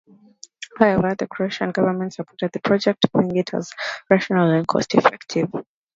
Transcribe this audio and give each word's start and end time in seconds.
However, 0.79 1.13
the 1.13 1.27
Croatian 1.27 1.69
government 1.69 2.13
supported 2.15 2.51
the 2.53 2.59
project, 2.59 3.05
viewing 3.13 3.37
it 3.37 3.53
as 3.53 3.71
"rational 4.09 4.49
and 4.49 4.67
cost 4.67 4.95
effective". 4.95 5.51